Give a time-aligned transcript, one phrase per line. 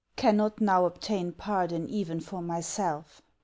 [0.15, 3.21] "Cannot now obtain pardon even for myself.